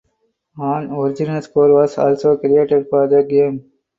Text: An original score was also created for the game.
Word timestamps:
An 0.57 0.89
original 0.93 1.39
score 1.43 1.75
was 1.75 1.95
also 1.99 2.35
created 2.37 2.87
for 2.89 3.07
the 3.07 3.21
game. 3.21 3.71